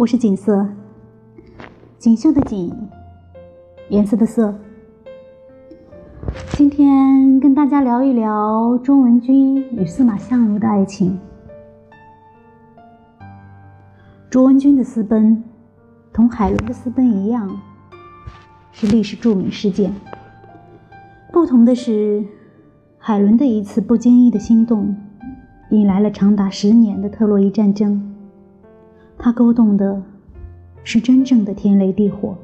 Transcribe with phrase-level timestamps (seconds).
[0.00, 0.66] 我是锦瑟，
[1.98, 2.72] 锦绣的锦，
[3.90, 4.54] 颜色的色。
[6.52, 11.20] 今天跟大家聊一聊卓文君与司马相如的爱情。
[14.30, 15.44] 卓文君的私奔，
[16.14, 17.60] 同海伦的私奔一样，
[18.72, 19.92] 是历史著名事件。
[21.30, 22.24] 不同的是，
[22.96, 24.96] 海伦的一次不经意的心动，
[25.68, 28.09] 引来了长达十年的特洛伊战争。
[29.22, 30.02] 他勾动的，
[30.82, 32.38] 是真正的天雷地火。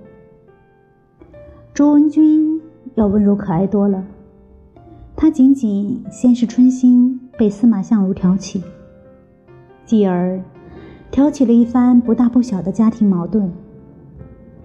[1.72, 2.60] 卓文君
[2.94, 4.04] 要温柔可爱多了，
[5.16, 8.62] 她仅仅先是春心被司马相如挑起，
[9.86, 10.38] 继而
[11.10, 13.50] 挑起了一番不大不小的家庭矛盾，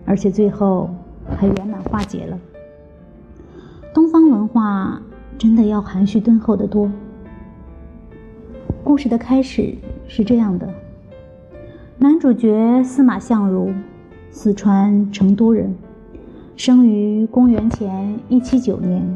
[0.06, 0.90] 而且最后
[1.38, 2.38] 还圆满化解了。
[3.94, 5.02] 东方文化
[5.38, 6.92] 真的要含蓄敦厚的多。
[8.84, 9.74] 故事的开始
[10.10, 10.68] 是这样的。
[12.04, 13.72] 男主角司马相如，
[14.32, 15.76] 四川成都人，
[16.56, 19.16] 生于公元前一七九年，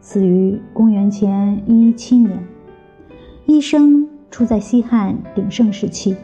[0.00, 2.42] 死于公元前一一七年，
[3.44, 6.16] 一生处在西汉鼎盛时期。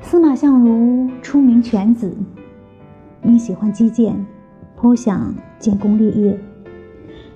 [0.00, 2.16] 司马相如出名犬子，
[3.24, 4.24] 因喜欢击剑，
[4.76, 6.38] 颇想建功立业，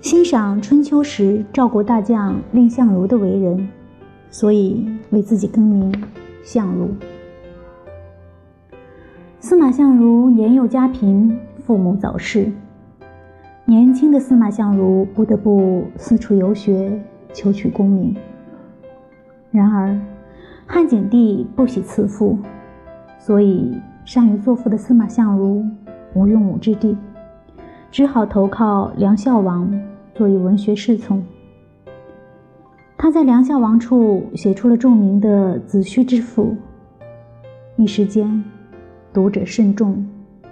[0.01, 3.69] 欣赏春秋时赵国大将蔺相如的为人，
[4.31, 5.93] 所以为自己更名。
[6.43, 6.91] 相如，
[9.39, 12.51] 司马相如年幼家贫，父母早逝。
[13.65, 17.01] 年轻的司马相如不得不四处游学，
[17.33, 18.17] 求取功名。
[19.53, 19.97] 然而，
[20.67, 22.37] 汉景帝不喜赐父，
[23.21, 25.65] 所以善于作赋的司马相如
[26.13, 26.97] 无用武之地，
[27.93, 29.73] 只好投靠梁孝王，
[30.13, 31.23] 做一文学侍从。
[33.03, 36.55] 他在梁孝王处写出了著名的《子虚之赋》，
[37.75, 38.45] 一时间
[39.13, 40.07] 读者甚众，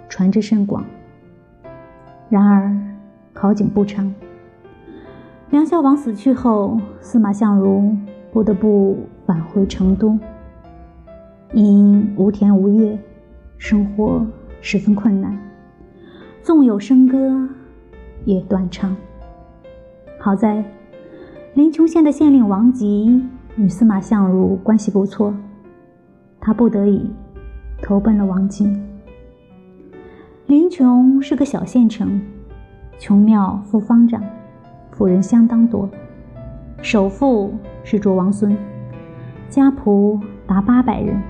[0.09, 0.83] 传之甚广。
[2.27, 2.77] 然而
[3.33, 4.13] 好景不长，
[5.49, 7.95] 梁孝王死去后，司马相如
[8.33, 10.19] 不得不返回成都，
[11.53, 12.99] 因无田无业，
[13.57, 14.27] 生活
[14.59, 15.39] 十分困难，
[16.43, 17.47] 纵有笙歌，
[18.25, 18.93] 也断肠。
[20.19, 20.61] 好在。
[21.61, 23.23] 临邛县的县令王吉
[23.55, 25.31] 与司马相如关系不错，
[26.39, 27.07] 他不得已
[27.83, 28.67] 投奔了王吉。
[30.47, 32.19] 临邛是个小县城，
[32.97, 34.23] 穷庙富方丈，
[34.89, 35.87] 富人相当多。
[36.81, 38.57] 首富是卓王孙，
[39.47, 41.21] 家仆达八百人。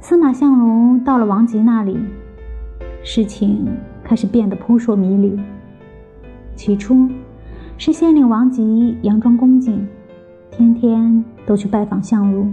[0.00, 1.96] 司马相如到了王吉那里，
[3.04, 3.68] 事情
[4.02, 5.40] 开始变得扑朔迷离。
[6.56, 7.08] 起初。
[7.78, 9.86] 是县令王吉佯装恭敬，
[10.50, 12.46] 天天都去拜访相如。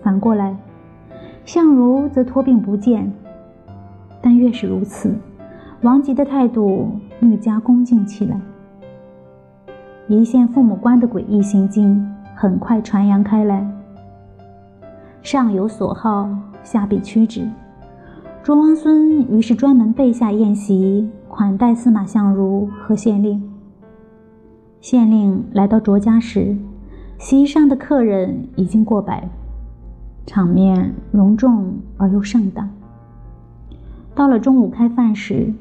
[0.00, 0.56] 反过来，
[1.44, 3.12] 相如则托病不见。
[4.22, 5.12] 但越是如此，
[5.82, 6.88] 王吉的态度
[7.20, 8.40] 愈加恭敬起来。
[10.06, 13.68] 一县父母官的诡异行径很快传扬开来。
[15.20, 16.28] 上有所好，
[16.62, 17.46] 下必趋之。
[18.44, 23.42] 卓王孙于是专门备下宴席，款待司马相如和县令。
[24.88, 26.56] 县令来到卓家时，
[27.18, 29.28] 席上的客人已经过百，
[30.24, 32.70] 场面隆重而又盛大。
[34.14, 35.52] 到了中午开饭时，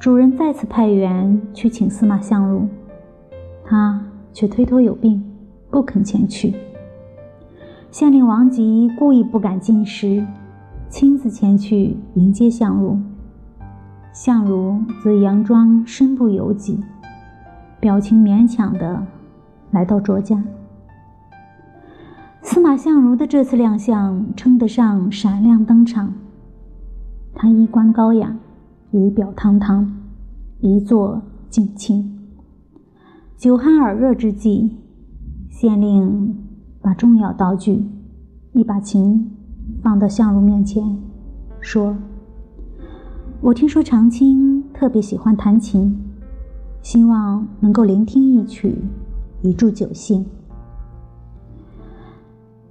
[0.00, 2.66] 主人再次派员去请司马相如，
[3.64, 5.22] 他却推脱有病，
[5.70, 6.52] 不肯前去。
[7.92, 10.26] 县令王吉故意不敢进食，
[10.88, 12.98] 亲自前去迎接相如，
[14.12, 16.80] 相如则佯装身不由己。
[17.80, 19.06] 表情勉强的
[19.70, 20.44] 来到卓家，
[22.42, 26.12] 司马相如的这次亮相称得上闪亮登场。
[27.34, 28.36] 他衣冠高雅，
[28.90, 29.90] 仪表堂堂，
[30.60, 32.18] 一坐敬亲。
[33.38, 34.76] 酒酣耳热之际，
[35.48, 36.36] 县令
[36.82, 37.82] 把重要道具——
[38.52, 39.30] 一把琴
[39.82, 40.98] 放到相如面前，
[41.62, 41.96] 说
[43.40, 45.98] ：“我听说长卿特别喜欢弹琴。”
[46.82, 48.74] 希望能够聆听一曲，
[49.42, 50.24] 以助酒兴。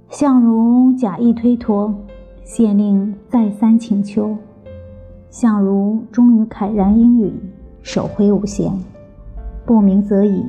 [0.08, 1.94] 相如假意推脱，
[2.44, 4.36] 县令再三请求，
[5.30, 7.32] 相如终于慨然应允，
[7.82, 8.72] 手挥五弦，
[9.64, 10.44] 不鸣则已，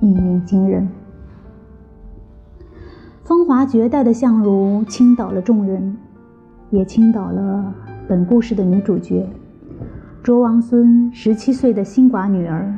[0.00, 0.88] 一鸣惊人。
[3.22, 5.96] 风华绝代的相如倾倒了众人，
[6.70, 7.72] 也倾倒了
[8.08, 9.26] 本故事的女主角。
[10.24, 12.74] 卓王孙十七岁的新寡女儿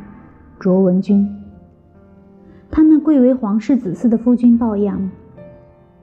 [0.59, 1.33] 卓文君，
[2.73, 5.09] 她那贵为皇室子嗣的夫君抱养，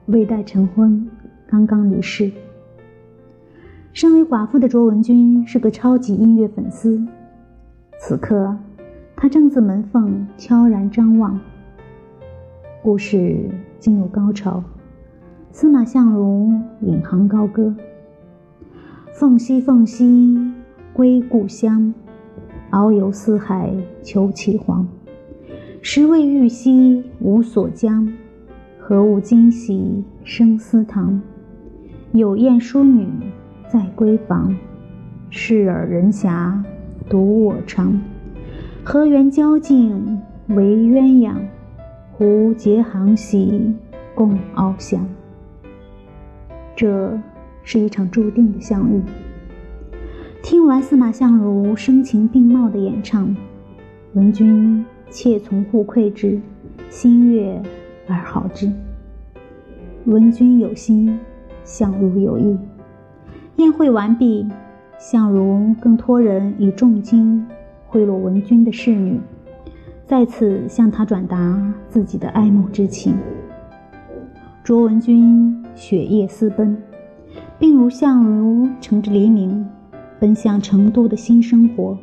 [0.06, 1.06] 未待成婚，
[1.46, 2.32] 刚刚离世。
[3.92, 7.06] 身为寡妇的卓文君是个超级音乐粉丝，
[7.98, 8.56] 此刻
[9.14, 11.38] 她正自门缝悄然张望。
[12.82, 14.64] 故事进入高潮，
[15.52, 17.76] 司马相如引吭高歌
[19.12, 20.53] ：“凤兮凤兮，
[20.94, 21.92] 归故乡，
[22.70, 24.88] 遨游四海求其凰。
[25.82, 28.10] 时为玉兮无所将，
[28.78, 31.20] 何物惊喜生思堂？
[32.12, 33.06] 有燕淑女。”
[33.66, 34.54] 在闺房，
[35.30, 36.62] 视尔人遐，
[37.08, 38.00] 独我长。
[38.84, 41.34] 河源交颈为鸳鸯，
[42.12, 43.74] 胡结航喜
[44.14, 45.04] 共翱翔。
[46.76, 47.18] 这
[47.64, 49.02] 是一场注定的相遇。
[50.44, 53.34] 听完司马相如声情并茂的演唱，
[54.12, 56.38] 文君妾从互馈之，
[56.90, 57.58] 心悦
[58.06, 58.70] 而好之。
[60.04, 61.18] 文君有心，
[61.64, 62.58] 相如有意。
[63.56, 64.46] 宴会完毕，
[64.98, 67.42] 相如更托人以重金
[67.86, 69.18] 贿赂文君的侍女，
[70.04, 73.16] 再次向他转达自己的爱慕之情。
[74.62, 76.76] 卓文君雪夜私奔，
[77.58, 79.66] 并如相如乘着黎明，
[80.18, 81.98] 奔向成都的新生活。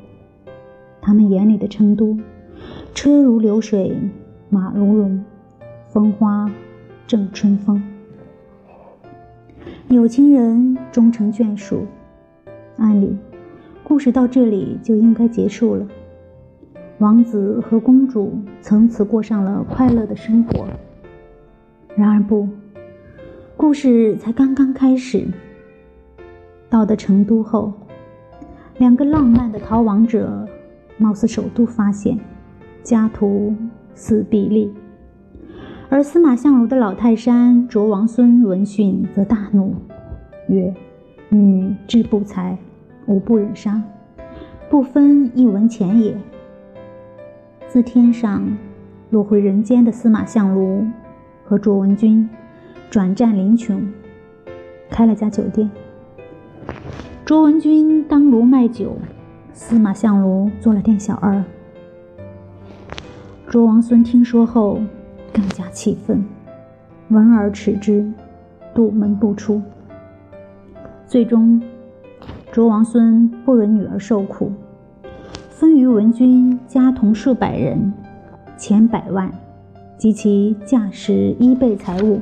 [1.02, 2.18] 他们眼里的成都，
[2.94, 3.98] 车如流水
[4.50, 5.24] 马如龙，
[5.90, 6.52] 风花
[7.08, 7.82] 正春风。
[9.88, 11.86] 有情人终成眷属，
[12.78, 13.18] 按理，
[13.84, 15.88] 故事到这里就应该结束了。
[17.00, 20.68] 王子和公主从此过上了快乐的生活。
[21.96, 22.48] 然而不，
[23.58, 25.28] 故事才刚刚开始。
[26.70, 27.74] 到的成都后，
[28.82, 30.44] 两个浪漫的逃亡者，
[30.98, 32.18] 貌似首度发现
[32.82, 33.56] 家徒
[33.94, 34.74] 四壁立。
[35.88, 39.76] 而司马相如的老泰山卓王孙闻讯，则大怒，
[40.48, 40.74] 曰
[41.30, 42.58] ：“女志不才，
[43.06, 43.80] 吾不忍杀，
[44.68, 46.18] 不分一文钱也。”
[47.70, 48.42] 自天上
[49.12, 50.84] 落回人间的司马相如
[51.46, 52.28] 和卓文君，
[52.90, 53.80] 转战临邛，
[54.90, 55.70] 开了家酒店。
[57.26, 58.98] 卓文君当炉卖酒，
[59.54, 61.44] 司马相如做了店小二。
[63.48, 64.80] 卓王孙听说后。
[65.34, 66.26] 更加气愤，
[67.08, 68.12] 闻而耻之，
[68.76, 69.62] 堵门不出。
[71.08, 71.62] 最终，
[72.52, 74.52] 卓王孙不忍女儿受苦，
[75.50, 77.94] 分于文君家童数百人，
[78.58, 79.32] 钱百万，
[79.98, 82.20] 及其价十一倍财物。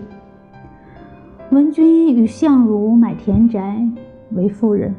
[1.50, 3.84] 文君与相如买田宅，
[4.32, 4.94] 为妇人。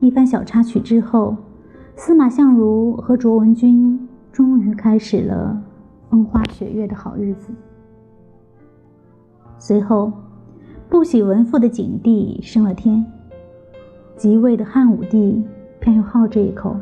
[0.00, 1.36] 一番小插曲之后，
[1.96, 5.62] 司马相如和卓文君终于开始了。
[6.10, 7.52] 风花雪月的好日子。
[9.58, 10.10] 随后，
[10.88, 13.04] 不喜文赋的景帝升了天，
[14.16, 15.44] 即位的汉武帝
[15.80, 16.74] 偏又好这一口，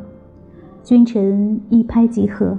[0.81, 2.57] 君臣一拍即合。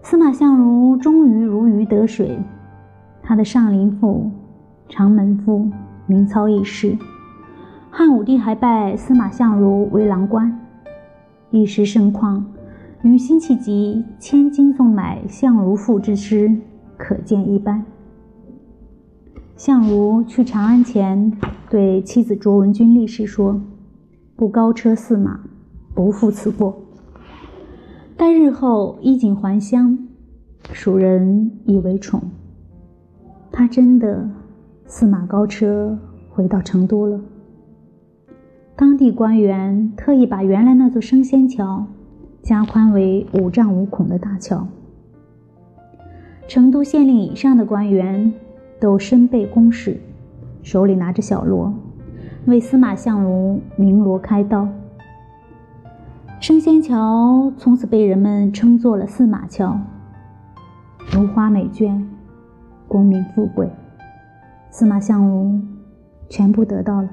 [0.00, 2.38] 司马相如终于如鱼得水，
[3.22, 4.30] 他的上林赋、
[4.88, 5.68] 长门赋
[6.10, 6.98] 名操一世，
[7.88, 10.58] 汉武帝还拜司马相如为郎官，
[11.52, 12.44] 一时盛况。
[13.02, 16.54] 与辛弃疾千金纵买相如赋之诗
[16.98, 17.84] 可见一斑。
[19.56, 21.32] 相如去长安前，
[21.70, 23.58] 对妻子卓文君立誓说
[24.34, 25.40] ：“不高车驷马，
[25.94, 26.76] 不负此过。”
[28.18, 29.96] 待日后衣锦还乡，
[30.72, 32.20] 蜀人以为宠。
[33.50, 34.28] 他真的
[34.92, 35.96] 驷马高车
[36.30, 37.20] 回到成都了。
[38.74, 41.86] 当地官员特意把原来那座升仙桥。
[42.42, 44.66] 加宽为五丈五孔的大桥。
[46.48, 48.32] 成都县令以上的官员
[48.80, 50.00] 都身背公事，
[50.62, 51.72] 手里拿着小锣，
[52.46, 54.66] 为司马相如鸣锣开道。
[56.40, 59.78] 升仙桥从此被人们称作了驷马桥。
[61.12, 62.02] 如花美眷，
[62.88, 63.70] 功名富贵，
[64.70, 65.58] 司马相如
[66.28, 67.10] 全部得到了。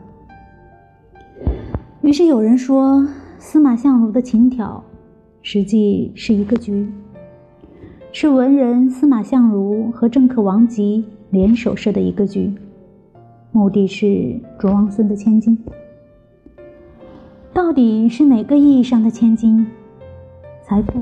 [2.02, 3.06] 于是有人说，
[3.40, 4.84] 司马相如的情挑。
[5.42, 6.92] 实际是一个局，
[8.12, 12.54] 是文人司马相如和政客王吉联手设的一个局，
[13.54, 15.58] 目的是卓王孙的千金。
[17.54, 19.66] 到底是哪个意义上的千金？
[20.64, 21.02] 财富，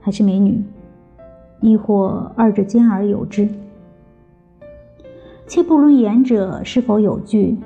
[0.00, 0.60] 还是美女？
[1.60, 3.48] 亦或二者兼而有之？
[5.46, 7.56] 且不论言者是否有据，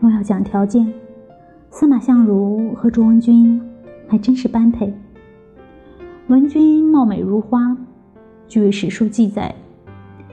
[0.00, 0.92] 若要讲条件，
[1.70, 3.60] 司马相如和卓文君。
[4.08, 4.94] 还真是般配。
[6.28, 7.76] 文君貌美如花，
[8.46, 9.52] 据史书记载，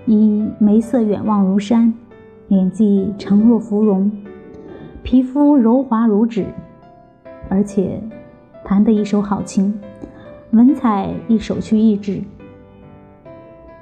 [0.06, 1.92] 以眉色远望如山，
[2.50, 4.12] 脸际长若芙蓉，
[5.02, 6.46] 皮肤柔滑如纸，
[7.50, 8.00] 而且
[8.64, 9.74] 弹得一手好琴，
[10.52, 12.22] 文采亦首屈一指。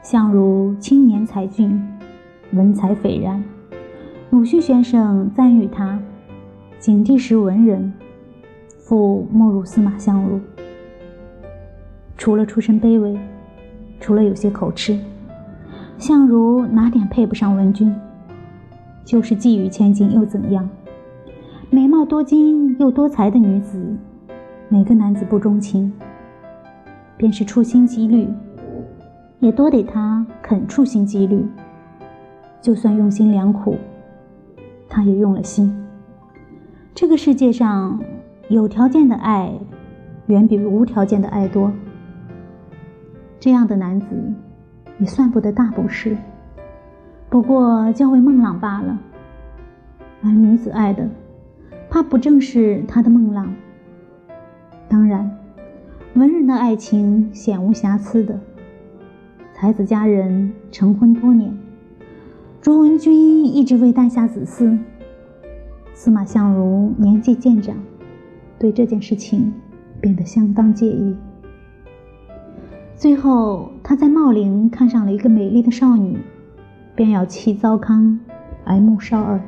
[0.02, 1.86] 相如青年才俊，
[2.54, 3.44] 文采斐然。
[4.30, 6.00] 鲁迅先生赞誉他
[6.80, 7.94] ：“景帝时文人，
[8.78, 10.40] 复莫如司马相如。”
[12.18, 13.18] 除了出身卑微，
[14.00, 15.00] 除了有些口吃，
[15.98, 17.94] 相如哪点配不上文君？
[19.04, 20.70] 就是寄予千金又怎样？
[21.70, 23.98] 美貌多金又多才的女子，
[24.70, 25.92] 哪个男子不钟情？
[27.18, 28.28] 便是处心积虑。
[29.40, 31.44] 也多得他肯处心积虑，
[32.62, 33.78] 就算用心良苦，
[34.88, 35.76] 他也用了心。
[36.94, 38.00] 这个世界上
[38.50, 39.52] 有条件的爱，
[40.28, 41.72] 远比无条件的爱多。
[43.40, 44.06] 这样的男子，
[45.00, 46.16] 也算不得大不是，
[47.30, 49.00] 不过较为孟浪罢了。
[50.24, 51.10] 而女子爱的，
[51.90, 53.52] 怕不正是他的孟浪？
[54.88, 55.36] 当然，
[56.14, 58.40] 文人的爱情显无瑕疵的。
[59.54, 61.56] 才子佳人成婚多年，
[62.62, 64.78] 卓文君一直未诞下子嗣。
[65.96, 67.76] 司马相如年纪渐长，
[68.60, 69.52] 对这件事情
[70.00, 71.16] 变得相当介意。
[72.96, 76.20] 最后，他在茂陵看上了一个美丽的少女，
[76.94, 78.20] 便要弃糟糠，
[78.64, 79.42] 爱慕少儿，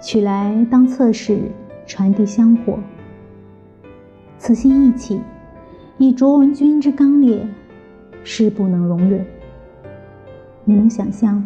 [0.00, 1.38] 娶来当侧室，
[1.86, 2.78] 传递香火。
[4.38, 5.20] 此心一起，
[5.98, 7.46] 以卓文君之刚烈。
[8.28, 9.24] 是不能容忍。
[10.64, 11.40] 你能想象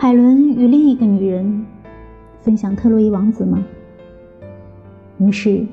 [0.00, 1.66] 海伦与另一个女人
[2.38, 3.64] 分享特洛伊王子吗？
[5.18, 5.66] 于是，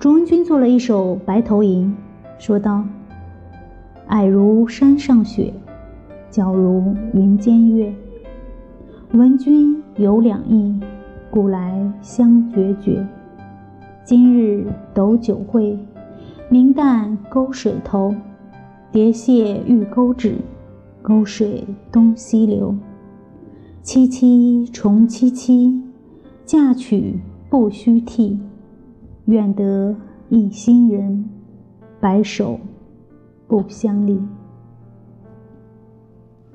[0.00, 1.94] 卓文君做了一首《白头吟》，
[2.42, 2.82] 说道
[4.08, 5.52] ：“矮如山上雪，
[6.30, 7.92] 皎如云间月。
[9.12, 10.80] 闻君有两意，
[11.30, 13.06] 故来相决绝。
[14.02, 15.78] 今日斗酒会，
[16.48, 18.14] 明旦沟水头。”
[18.90, 20.36] 蝶蟹欲钩指，
[21.02, 22.74] 沟水东西流。
[23.82, 25.82] 萋萋重萋萋，
[26.46, 27.18] 嫁娶
[27.50, 28.38] 不须啼。
[29.24, 29.96] 愿得
[30.28, 31.28] 一心人，
[32.00, 32.60] 白首
[33.48, 34.20] 不相离。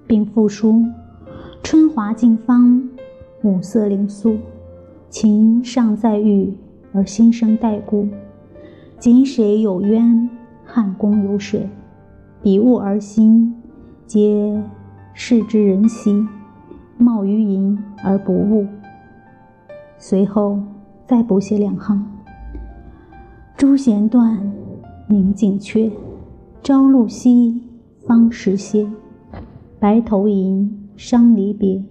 [0.08, 0.82] 并复书：
[1.62, 2.90] 春华尽芳，
[3.44, 4.38] 五色灵苏。
[5.10, 6.54] 情尚在玉，
[6.94, 8.08] 而心生待故。
[9.00, 10.30] 井水有渊，
[10.64, 11.70] 汉宫有水。
[12.42, 13.54] 比物而心，
[14.06, 14.64] 皆
[15.14, 16.26] 视之人兮；
[16.98, 18.66] 貌于淫而不悟。
[19.98, 20.60] 随后
[21.06, 22.06] 再补写两行：
[23.56, 24.40] 朱弦断，
[25.08, 25.92] 明镜缺，
[26.62, 27.60] 朝露晞，
[28.06, 28.88] 芳时歇。
[29.80, 31.84] 白头吟，伤离别。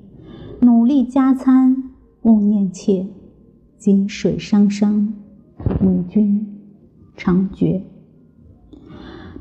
[0.61, 1.91] 努力加餐，
[2.23, 3.07] 勿念妾。
[3.79, 5.13] 井水汤汤，
[5.81, 6.47] 与君
[7.17, 7.83] 长绝。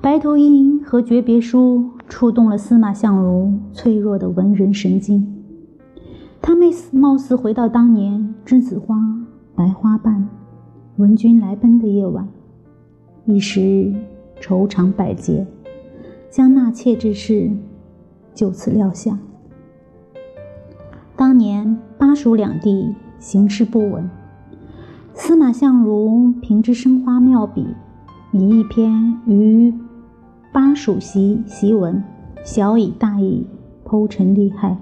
[0.02, 5.35] 白头吟和诀别书触动了司马相如脆弱的文人神经，
[6.48, 8.96] 他们貌似回到当年栀子花
[9.56, 10.30] 白花瓣，
[10.98, 12.28] 闻君来奔的夜晚，
[13.26, 13.92] 一时
[14.40, 15.48] 愁肠百结，
[16.30, 17.50] 将纳妾之事
[18.36, 19.18] 就此撂下。
[21.16, 24.08] 当年巴蜀两地形势不稳，
[25.16, 27.66] 司马相如凭之生花妙笔，
[28.32, 29.74] 以一篇于。
[30.54, 32.04] 巴蜀檄檄文，
[32.44, 33.48] 小以大义
[33.84, 34.78] 剖陈利害，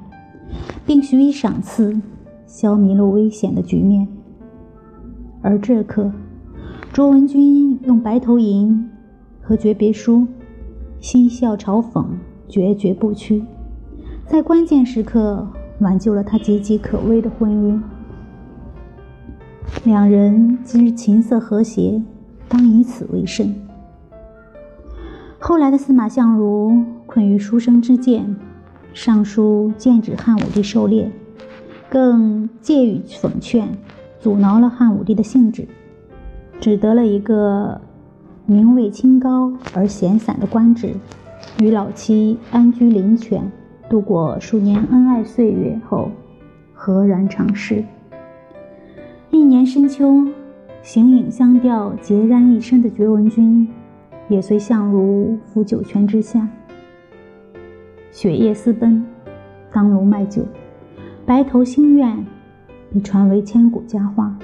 [0.85, 1.99] 并许以赏赐，
[2.45, 4.07] 消弭了危险的局面。
[5.41, 6.11] 而这刻，
[6.91, 8.89] 卓文君用白头吟
[9.41, 10.27] 和诀别书，
[10.99, 12.05] 嬉笑嘲讽，
[12.47, 13.43] 决绝不屈，
[14.27, 15.47] 在关键时刻
[15.79, 17.81] 挽救了他岌岌可危的婚姻。
[19.85, 22.01] 两人今日琴瑟和谐，
[22.47, 23.55] 当以此为甚。
[25.39, 28.35] 后来的司马相如困于书生之见，
[28.93, 31.11] 上书剑指汉武帝狩猎，
[31.89, 33.67] 更借语讽劝，
[34.19, 35.67] 阻挠了汉武帝的兴致，
[36.59, 37.81] 只得了一个
[38.45, 40.93] 名位清高而闲散的官职，
[41.59, 43.51] 与老妻安居林泉，
[43.89, 46.11] 度过数年恩爱岁月后，
[46.73, 47.83] 何然长逝。
[49.31, 50.27] 一年深秋，
[50.83, 53.67] 形影相吊、孑然一身的绝文君。
[54.29, 56.47] 也随相如赴九泉之下，
[58.13, 59.03] 雪夜私奔，
[59.71, 60.45] 当炉卖酒，
[61.25, 62.23] 白头心愿，
[62.93, 64.37] 被传为千古佳话。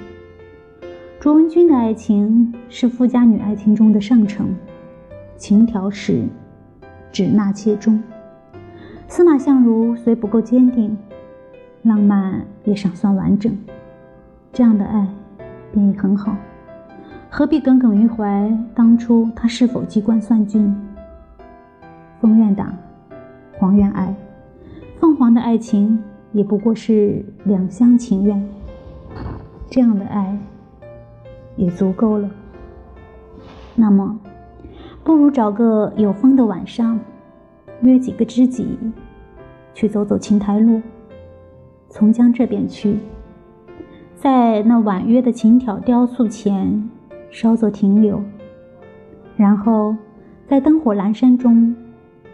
[1.19, 4.47] 卓文君的爱情是富家女爱情中的上乘，
[5.37, 6.23] 情调是
[7.11, 8.01] 指纳妾中。
[9.07, 10.97] 司马相如虽不够坚定，
[11.83, 13.55] 浪漫也尚算完整，
[14.51, 15.07] 这样的爱
[15.71, 16.35] 便已很好，
[17.29, 20.75] 何必耿耿于怀当初他是否机关算尽？
[22.19, 22.73] 风愿党，
[23.59, 24.15] 黄愿爱，
[25.01, 26.01] 凤凰的爱情
[26.31, 28.41] 也不过是两厢情愿，
[29.69, 30.39] 这样的爱
[31.57, 32.29] 也足够了。
[33.75, 34.17] 那么，
[35.03, 36.97] 不如找个有风的晚上，
[37.81, 38.77] 约几个知己，
[39.73, 40.81] 去走走琴台路，
[41.89, 42.97] 从江这边去，
[44.15, 46.89] 在那婉约的琴挑雕塑前
[47.29, 48.21] 稍作停留，
[49.35, 49.97] 然后
[50.47, 51.75] 在灯火阑珊中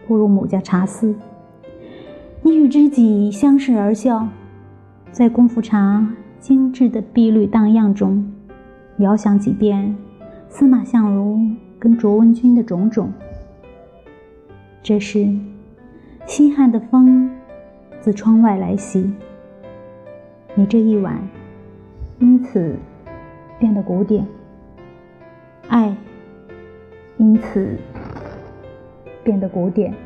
[0.06, 1.14] 步入某家茶肆，
[2.42, 4.28] 你与知己相视而笑，
[5.10, 6.06] 在功夫茶
[6.38, 8.32] 精致的碧绿荡漾中，
[8.98, 9.96] 遥想几遍。
[10.48, 11.38] 司马相如
[11.78, 13.12] 跟卓文君的种种。
[14.82, 15.28] 这时，
[16.24, 17.30] 西汉的风
[18.00, 19.10] 自窗外来袭，
[20.54, 21.20] 你这一晚
[22.20, 22.76] 因此
[23.58, 24.24] 变得古典，
[25.68, 25.94] 爱
[27.18, 27.76] 因此
[29.26, 30.05] 变得古典。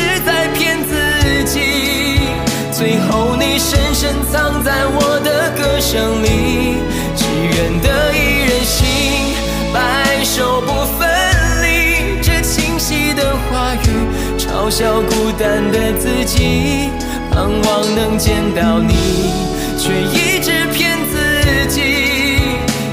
[14.71, 16.89] 小，孤单的自己，
[17.29, 18.93] 盼望能见到你，
[19.77, 21.81] 却一直骗自己。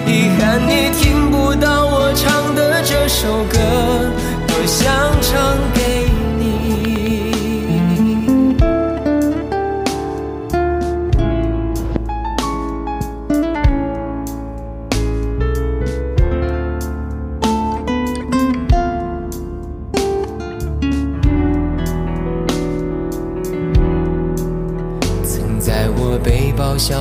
[0.05, 3.57] 遗憾你听不到我唱的这首歌，
[4.49, 4.89] 多想
[5.23, 5.57] 唱